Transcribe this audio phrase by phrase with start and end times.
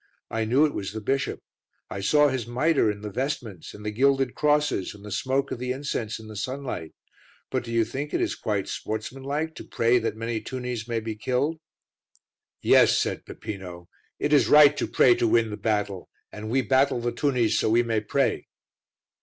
[0.31, 1.41] "I knew it was the bishop;
[1.87, 5.59] I saw his mitre and the vestments and the gilded crosses and the smoke of
[5.59, 6.95] the incense in the sunlight.
[7.51, 11.13] But do you think it is quite sportsmanlike to pray that many tunnies may be
[11.15, 11.59] killed?"
[12.63, 16.99] "Yes," said Peppino, "it is right to pray to win the battle, and we battle
[16.99, 18.47] the tunnies so we may pray."